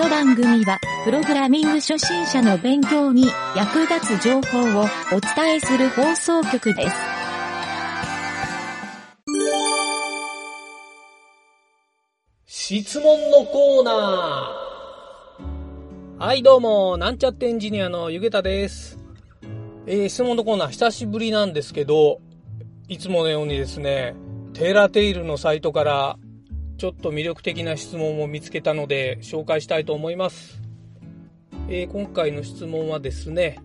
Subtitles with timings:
[0.00, 6.88] の番組は、プログラミング初心者の勉強に役立つ情報をお伝えする放送局で
[12.46, 12.82] す。
[12.82, 16.24] 質問のコーナー。
[16.24, 18.98] はい、どうも、なんちゃってエンジニアのゆげたです。
[19.86, 22.20] えー、質問のコーナー、久しぶりなんですけど、
[22.88, 24.14] いつものようにですね、
[24.54, 26.16] テーラテイルのサイトから、
[26.80, 30.62] ちょっと魅力的な質問を見つけたので、紹介したいと思います。
[31.68, 33.58] えー、今回の質問はですね、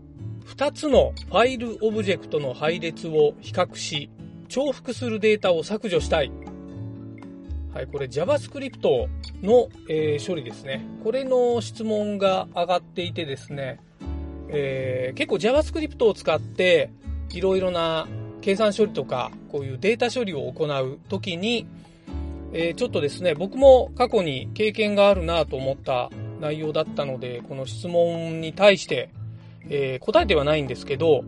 [0.48, 4.10] 2つのファイルオブジェクトの配列を比較し、
[4.50, 6.32] 重複するデータを削除したい。
[7.74, 9.08] はい、これ JavaScript
[9.42, 10.86] の、えー処理ですね。
[11.02, 13.80] これの質問が上がっていてですね、
[14.50, 16.92] えー結構 JavaScript を使って
[17.32, 18.10] いろいろな
[18.42, 21.66] 計算処理とかこういうデータ処理を行うときに、
[22.58, 29.10] えーちょっとですね、僕も過去に経験があるなと思った内容だったので、この質問に対して、
[29.70, 31.26] えー答えてはないんですけど、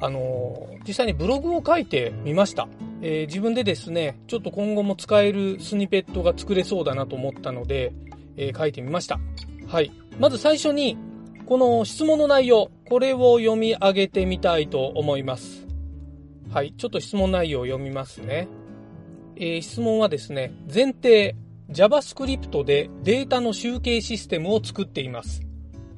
[0.00, 2.66] あのー実際にブログを書いてみました。
[3.02, 7.92] え自分でですね、ちょっと今後も使えるスニペットが作れそうだなと思ったので、
[8.36, 9.20] え書いてみました。
[9.68, 9.92] はい。
[10.18, 10.98] まず最初に、
[11.46, 15.68] この質問の内容、これを読み上げてみたいと思います。
[16.50, 16.74] はい。
[16.76, 18.48] ちょっと質問内容を読みますね。
[19.36, 21.34] えー質問はですね、前提、
[21.70, 25.42] JavaScript でデータの集計システムを作っています。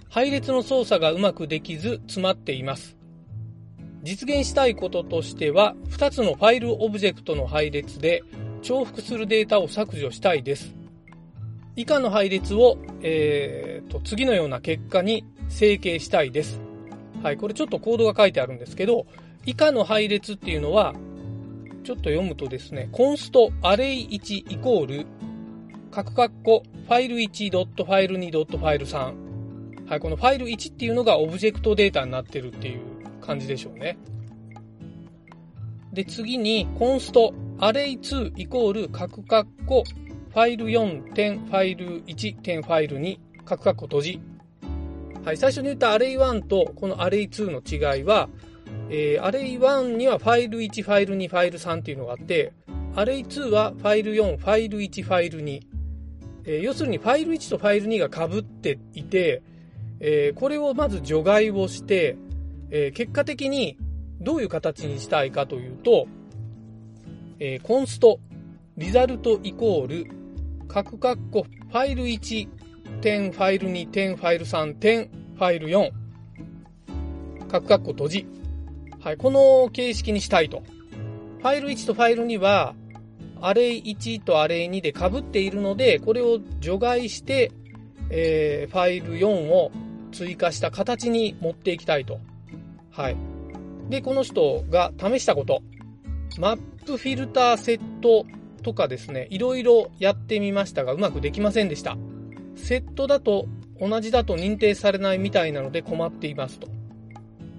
[0.08, 2.96] 配列の操作がうまくできず詰まっています。
[4.04, 8.22] 実現したいこととしては、2つのファイルオブジェクトの配列で
[8.62, 10.74] 重複するデータを削除したいです。
[11.74, 16.60] 以下の配列を、えーと、次のような結果に整形したいです。
[17.22, 19.06] はい、これちょっとコードが書いてあるんですけど、
[19.46, 20.94] 以下の配列っていうのは、
[21.84, 25.06] ちょっと読むとですね、コンストアレイ1イコール、
[25.90, 29.14] カクカッコ、ファイル1ドットファイル2ドットファイル3。
[29.86, 32.80] はい、このファイル1っていうのがオブジェクトデータになってるっていう
[33.20, 33.98] 感じでしょうね。
[35.92, 44.20] で、次に、コンスト、アレイ2イコール、カクカッコ、ファイル4点、ファイル1点、ファイル2、カクカッコ閉じ。
[45.22, 48.30] はい、最初に言ったアレイ1とこのアレイ2の違いは、
[48.90, 52.52] えーアレイ1にはファイル1、ファイル2、ファイル3っていうのがあって、
[52.94, 55.60] アレイ2はファイル4、ファイル1、ファイル2。
[56.46, 59.42] えー要するにファイル1とファイル2が被っていて、
[60.00, 62.16] えーこれをまず除外をして、
[62.70, 63.78] えー結果的に
[64.20, 66.06] どういう形にしたいかというと、
[67.40, 68.20] えーコンスト、
[68.76, 70.06] リザルトイコール、
[70.68, 72.48] 各括弧、ファイル1、
[73.00, 75.90] 点、ファイル2、点、ファイル3、点、ファイル4、
[77.48, 78.26] 各括弧閉じ。
[79.04, 80.62] はい、この形式にしたいと。
[81.40, 82.74] ファイル1とファイル2は、
[83.42, 87.52] アレイ1とアレイ2で被っているので、これを除外して、
[88.08, 89.72] えーファイル4を
[90.10, 92.18] 追加した形に持っていきたいと。
[92.92, 93.16] はい。
[93.90, 95.60] で、この人が試したこと。
[96.38, 98.24] マップフィルターセット
[98.62, 101.98] とかですね、いろいろやってみましたが、うまくできませんでした。
[102.56, 103.48] セットだと
[103.78, 106.73] 同じだと認定されないみたいなので困っていますと。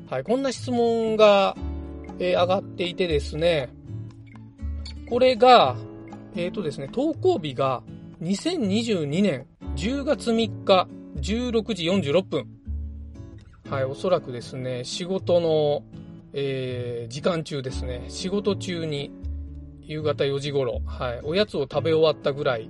[0.07, 1.55] はい、こんな質問が、
[2.19, 3.69] えー上がっていてですね、
[5.09, 5.75] これが、
[6.35, 7.81] えっ、とですね、投稿日が
[8.21, 12.47] 2022年10月3日16時46分。
[13.67, 15.83] はい、おそらくですね、仕事の、
[16.33, 19.11] えー時間中ですね、仕事中に
[19.81, 22.69] 夕方4時頃、はい、おやつを食べ終わったぐらい、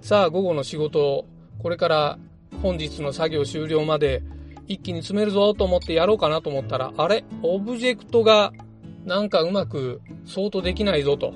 [0.00, 1.26] さあ午後の仕事、
[1.60, 2.18] これから
[2.60, 4.24] 本日の作業終了まで
[4.68, 7.24] 一気に詰めるぞと思ってやろうかなと思ったら、あれ？
[7.42, 8.52] オブジェクトが
[9.04, 11.34] なんかうまくソートできないぞと。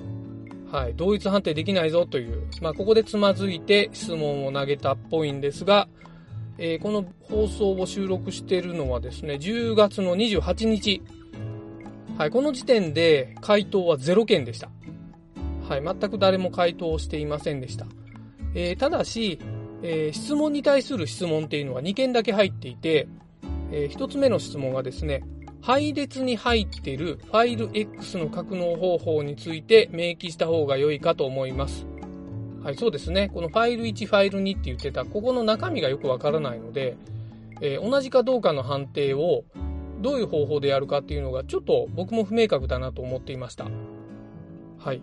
[0.70, 5.88] はい、同一判定できないぞという、まあ、ここでつまずいて質問を投げたっぽいんですが、
[6.58, 11.02] えーこの放送を収録しているのはですね、10月の28日。
[12.18, 14.70] はい、この時点で回答は0件でした。
[15.68, 17.86] はい、全く誰も回答していませんでした。
[18.54, 19.38] えーただし、
[19.82, 23.08] えー質問に対する質問っていうのは2件だけ入っていて、
[23.70, 25.22] え1つ目の質問がですね、
[25.60, 31.86] 配列に入っているファイル X の格納方法について明記した方が良いかと思います。
[32.62, 33.30] はい、そうですね。
[33.32, 36.96] このファイル1、ファイル2って言ってた、ここの中身がよくわからないので、
[37.60, 39.44] えー同じかどうかの判定を
[40.00, 43.66] どういう方法でやるかっていうのがちょっと僕も不明確だなと思っていました。
[44.78, 45.02] はい。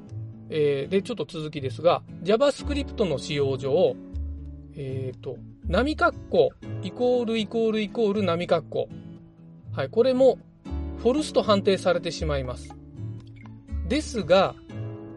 [0.49, 3.95] えーで、ちょっと続きですが、JavaScript の使用上、
[4.75, 5.37] えっ、と、
[5.67, 8.89] 波括弧イコールイコールイコール波括弧。
[9.71, 10.37] はい、これも
[10.97, 12.69] フォルスと判定されてしまいます。
[13.87, 14.55] ですが、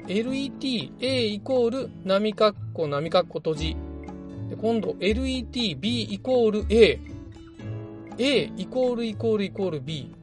[0.07, 3.77] let a イコール波括弧波括弧閉じ
[4.49, 7.01] で今度 let b イコール a。
[8.19, 10.15] a イコールイコールイコール b。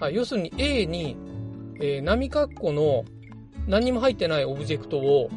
[0.00, 1.16] はい、要するに a に、
[1.80, 3.04] えー、波括弧の
[3.66, 5.30] 何も入ってないオブジェクトを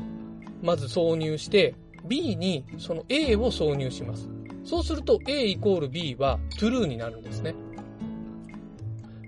[0.61, 1.75] まず挿入して、
[2.07, 4.29] b にその a を挿入します。
[4.63, 7.55] そうすると a イコール b は true になるんですね。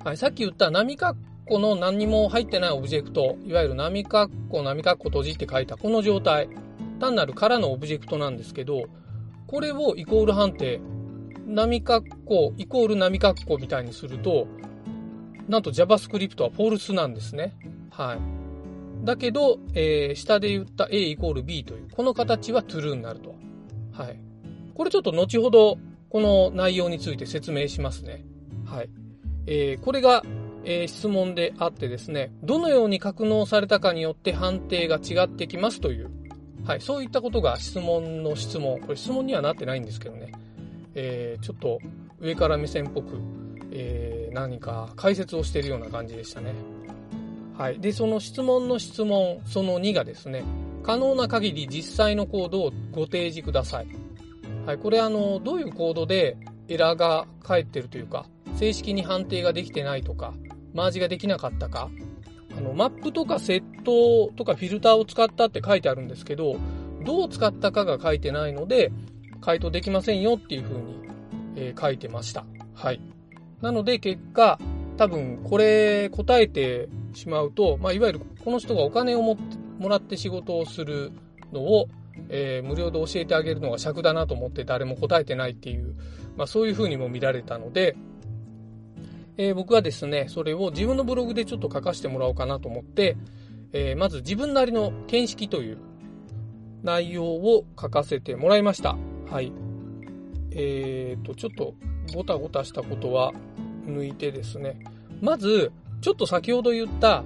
[0.04, 1.16] はい、さっき言った波括
[1.46, 6.50] 弧の何にも入ってないオブジェクト、いわゆる波括弧、波括弧閉じって書いたこの状態、
[7.00, 8.86] 単なる空のオブジェクトなんですけど、
[9.48, 10.80] これをイコール判定、
[11.46, 14.48] 波括弧イコール波括弧みたいにすると、
[15.48, 17.54] なんと JavaScript はフォルスなんですね。
[17.92, 18.41] はい。
[19.04, 23.36] だけど、えー、下で言った A イコール B という、この形は true になると。
[23.92, 24.20] はい。
[24.74, 25.78] これちょっと後ほど、
[26.10, 28.26] この内容について説明しますね。
[28.66, 28.90] はい。
[29.48, 30.24] えー、これが、
[30.64, 36.12] えー、質問であってですね、どのように格納されたかによって判定が違ってきますという、
[36.66, 40.32] はい、そういったことが質問の質問、これ質問にはなってないんですけどね、
[40.94, 41.80] えー、ちょっと
[42.20, 43.20] 上から目線っぽく、
[43.72, 46.54] えー、何か解説をしているような感じでしたね。
[47.58, 47.80] はい。
[47.80, 50.44] で、その質問の質問、その2がですね、
[50.84, 53.88] 可能な限り実際のコードをご提示ください。
[54.66, 54.78] はい。
[54.78, 56.38] これあの、どういうコードで
[56.68, 58.26] エラーが返ってるというか、
[58.56, 60.34] 正式に判定ができてないとか、
[60.74, 61.90] マージができなかったか、
[62.58, 66.58] あの、マップとかセットとかフィルターを使ったって書いてあるんですけど、
[67.04, 68.92] どう使ったかが書いてないので、
[69.42, 70.96] 回答できませんよっていう風に、
[71.56, 72.46] えー、書いてました。
[72.74, 73.02] はい。
[73.62, 74.60] なので結果、
[74.98, 79.38] 多分これ答えてしまうと、まあ、いわゆるこの人がお金をも
[79.80, 81.12] もらって仕事をする
[81.52, 81.88] のを、
[82.30, 85.96] えー、無料で教えてあげるのが尺だなと思って誰も答えてないっていう、
[86.38, 87.96] まあ、そういう風にも見られたので、
[89.38, 93.18] えー、僕はですね、それを自分のブログでちょっと書かせてもらおうかなと思って、
[93.74, 95.78] えー、まず自分なりの見識という
[96.84, 98.98] 内容を書かせてもらいました。
[99.30, 99.52] はい。
[100.52, 101.74] えーと、ちょっと
[102.14, 103.34] ごたごたしたことは
[103.86, 104.80] 抜いてですね、
[105.22, 107.24] まず、ちょっと先ほど言った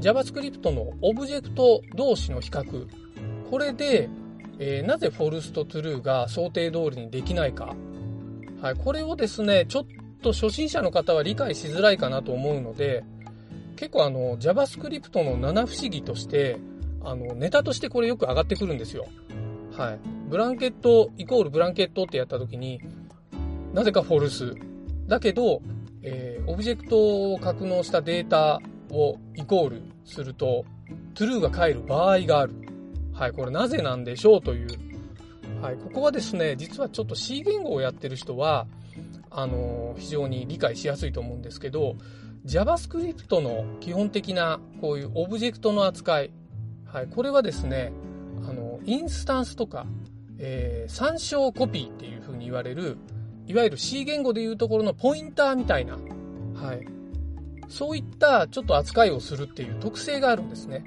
[0.00, 2.86] JavaScript のオブジェクト同士の比較。
[3.50, 4.08] これで、
[4.58, 7.74] えー、なぜ false と true が想定通りにできないか。
[8.60, 9.86] はい、これをですね、ちょっ
[10.22, 13.02] と初心者の方は理解しづらいかなと思うので、
[13.76, 16.58] 結構あの JavaScript の七不思議として、
[17.02, 19.06] あのネタとしてこれよく上がってくるんですよ。
[19.72, 19.98] はい。
[20.28, 22.80] ブランケットイコールブランケットってやった時に、
[23.72, 24.54] なぜか false。
[25.06, 25.62] だけど、
[26.02, 28.60] えー、オブジェクトを格納したデータ
[28.90, 30.64] をイコールすると、
[31.14, 32.54] true が返る場合がある。
[33.12, 34.68] はい、これなぜなんでしょうという。
[35.60, 38.66] はい、ここはですね、実はちょっと C 言語をやってる人は、
[39.30, 41.96] あの非常に理解しやすいと思うんですけど
[42.46, 46.30] JavaScript の基本的なこういうオブジェクトの扱い、
[46.86, 47.92] はい、これはですね
[48.48, 49.86] あのインスタンスとか、
[50.38, 52.96] えー、参照コピーっていうふうに言われる
[53.48, 55.94] いわゆる C 言語でいうところのポインターみたいな、
[56.54, 56.86] はい、
[57.68, 60.84] そういったちょっと扱いをするっていう特性があるんですね。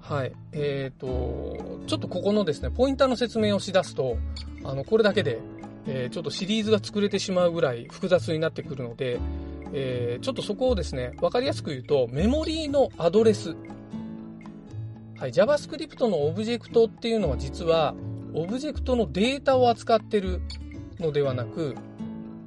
[0.00, 0.32] はい。
[0.52, 4.18] えっ、ー、と、ちょっとここのですね、ポインターの説明をしだすと、
[4.64, 5.40] あの、これだけで
[5.86, 9.18] えー、ちょっとシリーズが作れてしまうぐらい複雑になってくるので、
[9.72, 13.56] えー、ちょっとそこをですね、わかりやすく言うと、メモリーのアドレス。
[15.18, 17.94] はい、JavaScript のオブジェクトっていうのは実は、
[18.34, 20.40] オブジェクトのデータを扱ってる
[21.00, 21.74] のではなく、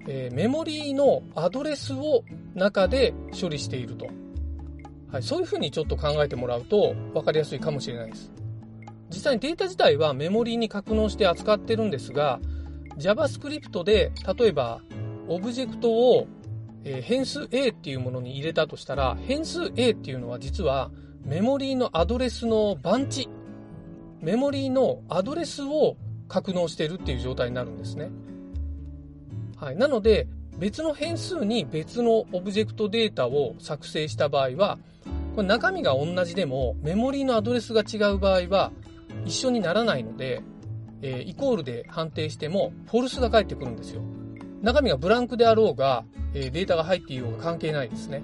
[0.08, 2.24] えー、メモリーのアドレスを
[2.56, 4.08] 中で処理していると。
[5.12, 8.32] はい、そういうふうにちょっと考えてもらうと分かりやすいかもしれないです。
[9.10, 12.40] 実際にデータ自体はメモリーに格納して扱ってるんですが、
[12.98, 14.82] JavaScript で、例えば、
[15.28, 16.28] オブジェクトを、
[16.84, 20.92] えー、変数 A っていうものに入れたとしたら、変数 A っていうのは実は
[21.26, 23.30] メモリーのアドレスの番地、
[24.20, 25.96] メモリーのアドレスを
[26.28, 28.10] 格納しているっていう状態になるんですね。
[29.64, 29.78] はい。
[29.78, 30.28] なので、
[30.60, 34.78] 別の変数に別のオブジェクトデータを作成した場合は、
[35.38, 38.72] これ中身が同じでもメモリーのアドレスが違う場合は
[39.26, 40.42] 一緒にならないので、
[41.02, 44.02] えー、イコールで判定しても、フォルスが返ってくるんですよ。
[44.62, 46.04] 中身がブランクであろうが、
[46.34, 48.22] えー、データが入っていようが関係ないですね。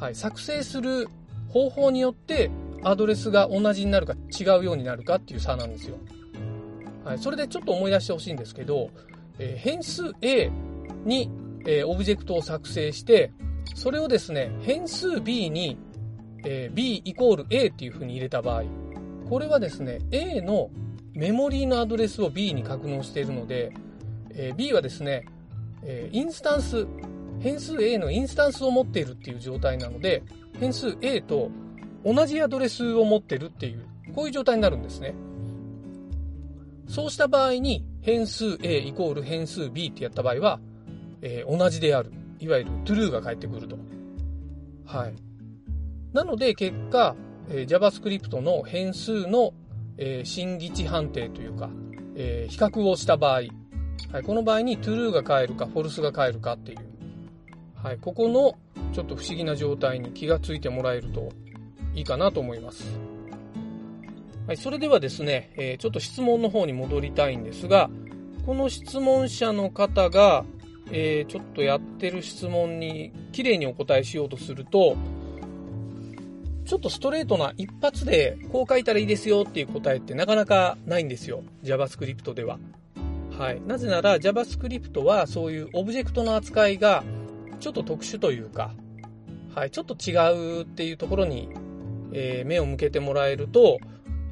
[0.00, 0.16] はい。
[0.16, 1.08] 作成する
[1.50, 2.50] 方法によって、
[2.82, 5.98] アドレスが同じになるか違うようになるかっていう差なんですよ。
[7.04, 7.18] はい。
[7.18, 8.90] それでちょっと思い出してほしいんですけど、
[9.38, 10.50] えー、変数 A
[11.04, 11.30] に、
[11.66, 13.32] えー、オブジェクトを作成して、
[13.74, 15.78] それをですね、変数 B に、
[16.44, 18.64] えー、B イコール A っていう風に入れた場合、
[19.28, 20.70] これはですね、A の
[21.14, 23.72] メモリーのアドレスを B に格納しているので、
[24.30, 25.24] えー、B はですね、
[25.82, 26.86] えー、インスタンス、
[27.40, 30.22] 変数 A のインスタンスを持っているっていう状態なので、
[30.58, 31.50] 変数 A と
[32.04, 35.14] 同じアドレスを持ってるっていう、こういう状態になるんですね。
[36.88, 40.60] そうした場合に変数 A イコール変数 B ってやった場合は、
[41.22, 42.12] えー、同じである。
[42.38, 43.78] いわゆる true が返ってくると。
[44.84, 45.14] はい。
[46.12, 47.16] なので結果、
[47.48, 49.52] えー、JavaScript の変数の、
[49.96, 51.70] えー、新義値判定というか、
[52.14, 53.42] えー、比較をした場合、
[54.12, 56.78] はい、この場合に true が返るか false が返るかっていう、
[57.74, 58.56] はい、ここの
[58.92, 61.32] ちょっと不思議な状態に気がついてもらえると
[61.94, 62.84] いいかなと思います。
[64.46, 67.88] はい、それではですね、えー、ちょっと質問の方に戻りたいんですが、
[68.44, 70.44] この質問者の方が、
[70.92, 74.96] えー、ちょっとやってる質問に綺麗にお答えしようとすると、
[76.66, 81.42] ちょっとストレートな一発でこう書いたらいいですよっていう答えってなかなかないんですよ。
[81.62, 82.58] JavaScript では。
[83.38, 83.62] はい。
[83.62, 87.02] なぜなら JavaScript はそういうオブジェクトの扱いが
[87.60, 88.74] ちょっと特殊というか、
[89.54, 90.12] はい、ちょっと違
[90.60, 91.48] うっていうところに、
[92.12, 93.78] えー、目を向けてもらえると、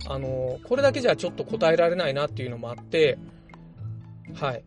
[0.07, 3.19] あのこれだけじゃちょっと答えられないなっていうのもあって、
[4.35, 4.65] はい。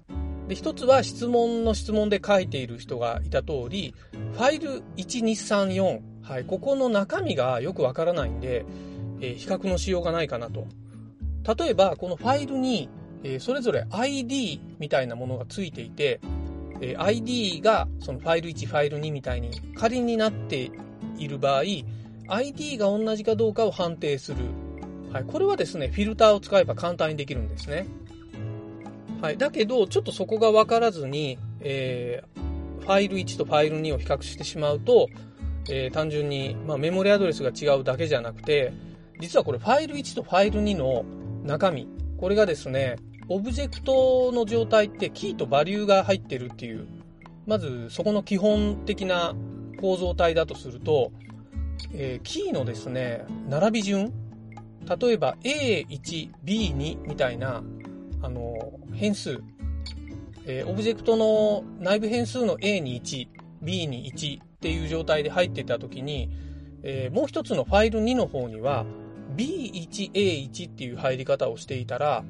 [0.47, 3.95] で、一つは質問の質問で書いている人がいた通り、
[4.33, 8.65] ファイル1234、はい、ここの中身がよくわからないんで、
[9.21, 10.67] えー、比較のしようがないかなと。
[11.57, 12.89] 例えば、このファイルに、
[13.23, 16.19] えー、それぞれ ID みたいなものがついていて、
[16.81, 20.71] えー、ID がそのファイル1、ファイル2みたいに仮になって
[21.17, 21.63] いる場合、
[22.27, 24.37] ID が同じかどうかを判定する
[25.11, 27.87] はい、これはですね、フィルターを使えば簡単にできるんですね。
[29.21, 35.07] はい、だけど、ちょっとそこが分からずに、えー、ファイル1とファイル2を比較してしまうと、
[35.69, 38.73] えー、単純に、まあ、メモリアドレスが違うだけじゃなくて、
[39.19, 41.05] 実はこれファイル1とファイル2の
[41.43, 42.97] 中身、これがですね、
[43.27, 46.87] オブジェクトの状態ってキーとバリューが入ってるっていう、
[47.47, 49.33] まずそこの基本的な
[49.79, 51.11] 構造体だとすると、
[51.93, 54.13] えー、キーのですね、並び順、
[54.87, 57.63] 例えば A1、B2 みたいな、
[58.21, 59.41] あの、変数、
[60.45, 63.27] えー、オブジェクトの内部変数の A に1、
[63.61, 66.29] B に1っていう状態で入ってたときに、
[66.83, 68.85] えー、もう一つのファイル2の方には
[69.35, 72.23] B1、A1 っていう入り方をしていたら、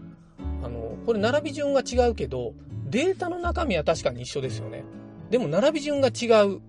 [0.64, 2.54] あの、これ並び順が違うけど、
[2.90, 4.84] データの中身は確かに一緒ですよね。
[5.30, 6.62] でも並び順が違う。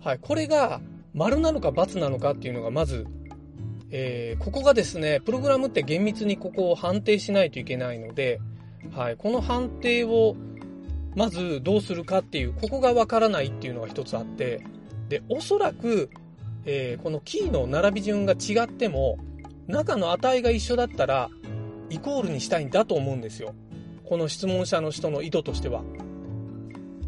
[0.00, 0.18] はい。
[0.20, 0.80] これが
[1.12, 3.06] 丸なのか×なのかっていうのがまず
[3.98, 8.40] えー、ここがですね、プログラムって厳密にここを判定しないといけないので、
[8.94, 10.36] はい、この判定を
[11.14, 14.62] まずどうするかっていう、ここがわからないっていうのが一つあって、
[15.08, 16.10] で、おそらく、
[16.66, 19.16] えー、このキーの並び順が違っても、
[19.66, 21.30] 中の値が一緒だったら、
[21.88, 23.54] イコールにしたいんだと思うんですよ。
[24.04, 25.82] この質問者の人の意図としては。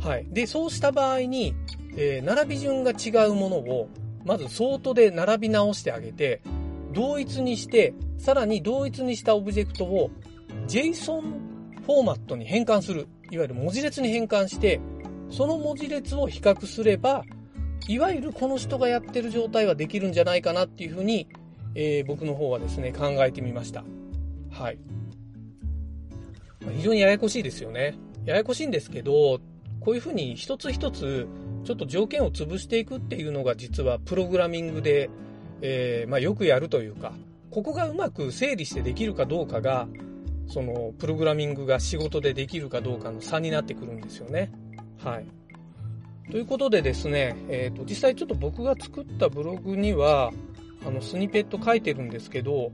[0.00, 0.26] はい。
[0.30, 1.54] で、そうした場合に、
[1.98, 3.90] えー、並び順が違うものを、
[4.24, 6.40] まずソートで並び直してあげて、
[6.92, 10.10] 同一にして、さらに同一にしたオブジェクトを
[10.66, 11.22] JSON
[11.84, 13.08] フォーマットに変換する。
[13.30, 14.80] いわゆる文字列に変換して、
[15.30, 17.24] その文字列を比較すれば、
[17.86, 21.28] いわゆるこの人がやってる状態はできるんじゃないかなっていうふうに、
[21.74, 23.84] えー、僕の方はですね、考えてみました。
[24.50, 24.78] はい。
[26.76, 27.94] 非常にややこしいですよね。
[28.24, 29.40] ややこしいんですけど、
[29.80, 31.26] こういうふうに一つ一つ
[31.64, 35.08] ちょっと条件を潰していくっていうのが実はプログラミングで
[35.62, 37.12] えー、まあ、よくやるというか、
[37.50, 39.88] ここがうまく整理してできるかどうかが、
[40.46, 44.50] その、プログラミングが仕事でできるかどうかの差になってくるんですよね。
[44.98, 45.26] はい。
[46.30, 50.32] ということでですね、え、ー、と、実際ちょっと僕が作ったブログには、
[50.86, 52.70] あの、スニペット書いてるんですけど、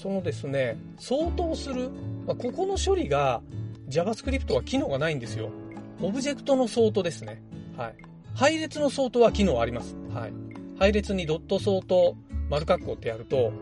[0.00, 1.90] そのですね、相当する、
[2.26, 3.42] まあ、ここの処理が
[3.88, 5.50] JavaScript は機能がないんですよ。
[6.02, 7.42] オブジェクトの相当ですね。
[7.76, 7.94] はい。
[8.34, 9.96] 配列の相当は機能あります。
[10.12, 10.53] はい。
[10.78, 12.16] 配列にドットソート
[12.48, 13.52] 丸括弧ってやると、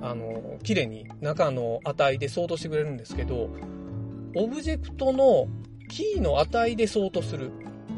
[0.00, 3.50] あの、綺麗に中の値でソートしてくれるんですけど、
[4.34, 5.48] オブジェクトの
[5.88, 7.50] キーの値でソートする。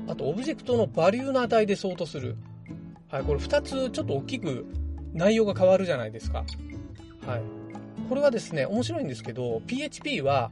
[0.09, 2.37] あと、オブジェクトのバリューの値でソートする。
[3.09, 4.66] はい、これ2つちょっと大きく
[5.12, 6.44] 内容が変わるじゃないですか。
[7.26, 7.42] はい。
[8.09, 10.50] これはですね、面白いんですけど、PHP は、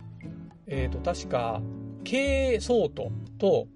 [0.66, 1.60] えっ、ー、と、確か、
[2.04, 3.66] K ソートと、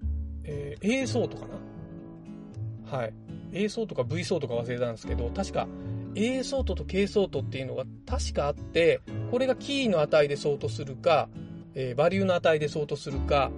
[0.43, 3.13] えー、A ソートかなはい。
[3.55, 5.67] A ソートか V ソートか忘れたんですけど、確か
[6.13, 11.29] A ソートと K ソートっていうのが確かあって、これがキーの値でソートするか、
[11.73, 13.51] えー、バリューの値でソートするか、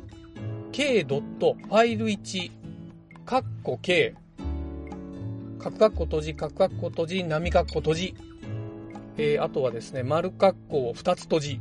[0.72, 2.50] k ドット、ファイル1、
[3.26, 4.14] 括弧 k、
[5.58, 8.14] 角括弧閉じ、角括弧閉じ、波括弧閉じ、
[9.16, 11.61] えー、あとはですね、丸括弧を2つ閉じ。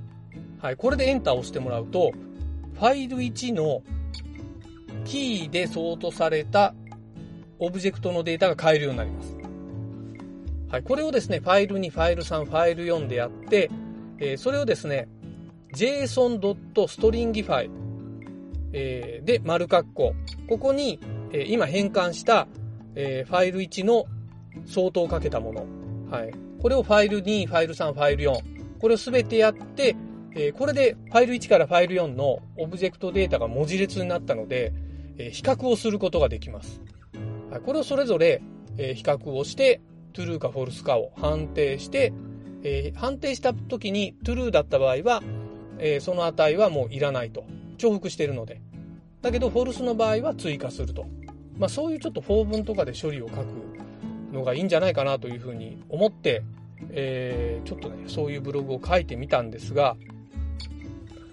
[0.60, 2.12] はい、これでエンターを押してもらうと、
[2.74, 3.84] ファイル1の
[5.06, 6.74] キーでソートされた
[7.60, 9.38] オブジェクトのデータが変えるようになります。
[10.70, 13.70] はい、これをですね、ファイル2、ファイル3、ファイル4でやって、
[14.20, 15.08] えー、それをですね、
[15.76, 17.70] json.stringify、
[18.74, 20.16] えー、で、丸括弧。
[20.50, 21.00] ここに、
[21.32, 22.48] えー、今変換した、
[22.96, 24.06] えー、ファイル1の
[24.66, 25.66] 相当をかけたもの。
[26.10, 26.34] はい。
[26.64, 28.80] これをファイル2、ファイル3、ファイル4。
[28.80, 29.98] これをすべてやって、
[30.34, 34.72] えー、これでファイル1からファイル4のオブジェクトデータが文字列になったので、
[35.18, 36.82] えー、比較をすることができます。
[37.52, 38.42] はい、これをそれぞれ、
[38.78, 39.82] えー、比較をして、
[40.14, 42.14] true か false かを判定して、
[42.64, 45.22] えー、判定した時に true だった場合は、
[45.80, 47.44] えー、その値はもういらないと。
[47.78, 48.62] 重複しているので。
[49.22, 51.08] だけど、false の場合は追加すると。
[51.58, 53.73] まあ、そういうちょっと法文とかで処理を書く
[54.34, 56.44] のがいいんじゃないかなというふうに思って、
[56.90, 59.96] えー、ちょっとね、そういうブログを書いてみたんですが、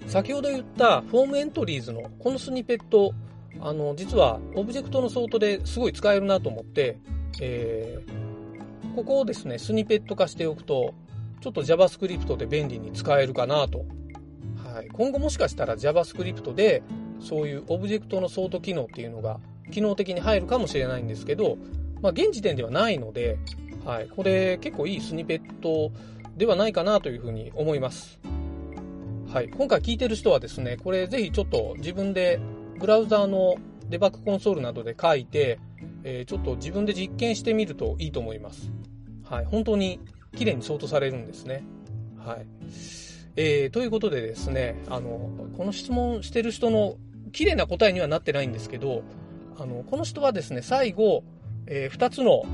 [0.07, 3.13] 先ほど言ったフォームエントリーズのこのスニペット、
[3.60, 6.99] あの、実はオブジェクトのソートですごい使えるなと思って、
[7.41, 10.95] えー、ここをですね、スニペット化しておくと、
[11.41, 13.84] ちょっと JavaScript で便利に使えるかなと。
[14.65, 14.89] はい。
[14.89, 16.82] 今後もしかしたら JavaScript で
[17.21, 21.56] そういうオブジェクトのソート機能っていうのが機能的に入るかもしれないんですけど、
[22.02, 23.39] まあ現時点ではないので、
[23.84, 24.08] はい。
[24.08, 25.93] これ結構いいスニペット
[26.36, 28.21] ではないかなというふうに思います。
[29.32, 29.49] はい。
[29.49, 32.41] 今回聞いてる人はですね、これぜひちょっと自分で
[32.78, 33.56] ブラウザーの
[33.89, 35.58] デバッグコンソールなどで書いて、
[36.04, 38.71] えー、ちょっと自分で実験してみるといいと思います。
[39.25, 39.45] はい。
[39.45, 40.00] 本当に
[40.36, 41.63] 綺麗にソートされるんですね。
[42.19, 42.47] はい。
[43.36, 46.97] えー、ということでですね、あの、この質問してる人の
[47.32, 49.02] 綺麗な答えにはなってないんですけど、
[49.58, 51.23] あの、この人はですね、最後、
[51.71, 52.45] えー、2つの、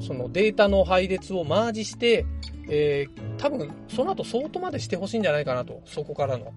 [0.00, 2.26] そのデータの配列をマージして、
[2.68, 6.52] えー、多分、その後ソートまでしてほしいんじゃないかなと、そこからの。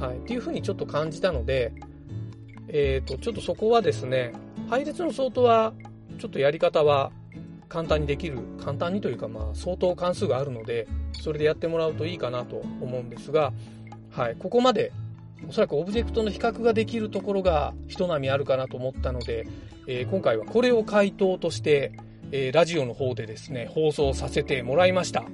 [0.00, 0.18] はい。
[0.18, 1.72] っていうふうにちょっと感じたので、
[2.66, 4.32] え、ー、と、ちょっとそこはですね、
[4.68, 5.72] 配列のソートは、
[6.18, 7.12] ちょっとやり方は
[7.68, 13.52] 簡単にできる、簡単にというか、まあ、相当関数があるので、それでやってもらうといいかなと思うんですが、
[14.10, 14.92] はい、ここまで、
[15.46, 19.46] おそらくオブジェクトの比較ができるところが人並みあるかなと思ったので、
[19.86, 21.92] えー、今回はこれを回答として、
[22.32, 25.24] えー、ラジオの方でですね、放送させてもらいました。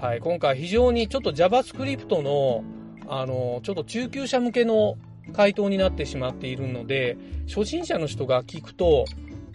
[0.00, 2.64] はい、今回非常にちょっと JavaScript の、
[3.06, 4.96] あの、ちょっと中級者向けの
[5.34, 7.18] 回答になってしまっているので、
[7.48, 9.04] 初心者の人が聞くと、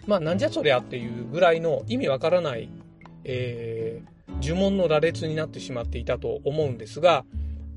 [0.06, 2.68] まあなんじゃそりゃっていうぐらいの意味わからない、
[3.24, 7.24] えー、呪文の羅列になってしまっていたと思うんですが、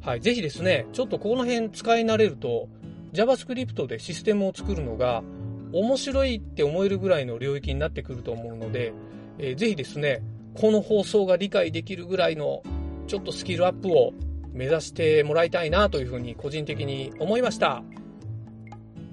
[0.01, 2.69] はい、ぜひですね、ちょっとこの辺使い慣れると、
[3.13, 5.23] JavaScript でシステムを作るのが
[5.73, 8.93] 面白いって思えるぐらいの領域になってくると思うので、
[9.37, 10.21] えー、ぜひですね、
[10.55, 12.63] この放送が理解できるぐらいの
[13.07, 14.13] ちょっとスキルアップを
[14.53, 17.83] 目指してもらいたいなというふうに個人的に思いました。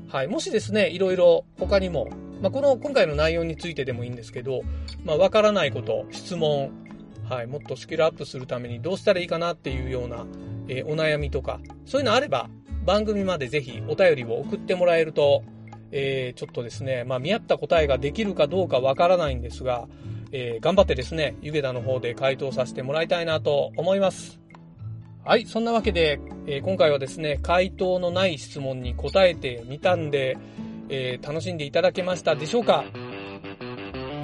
[0.09, 0.29] はい。
[0.29, 2.09] もしですね、いろいろ他にも
[2.41, 4.63] まあ、この今回の内容についてでもいいんですけど、
[5.05, 6.71] まあ、わからないこと、質問、
[7.29, 10.27] はい、もっとスキルアップするためにどうしたらいいかなっていうような、
[10.69, 12.49] えー、お悩みとか、そういうのあれば、
[12.85, 15.43] 番組までぜひお便りを送ってもらえると、
[15.91, 19.89] えー、ちょっとですね、まあ、見合った答えができるかどうかわからないんですが、
[20.33, 24.41] えー、頑張ってですね、ゆげたの方で回答させてもらいたいなと思います。
[25.25, 30.39] はい、そんなわけで、えー、今回はですね、回答のない質問に答えてみたんで、
[30.89, 32.85] えー、楽しんでいただけましたでしょうか、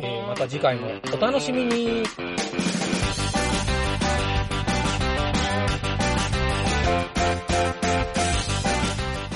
[0.03, 2.05] え、また次回もお楽しみに。